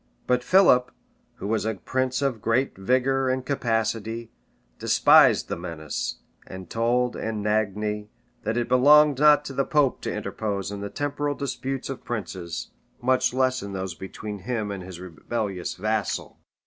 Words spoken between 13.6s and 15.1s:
in those between him and his